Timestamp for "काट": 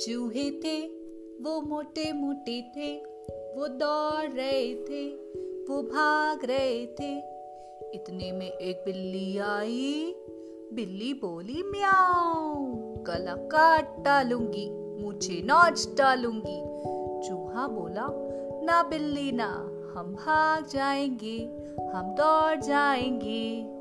13.34-14.04